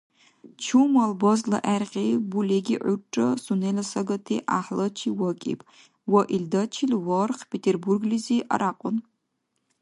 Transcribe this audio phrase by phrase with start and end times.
[0.63, 5.59] Чумал базла гӀергъи булеги гӀурра сунела сагати гӀяхӀлачи вакӀиб
[6.11, 8.97] ва илдачил варх Петербурглизи арякьун.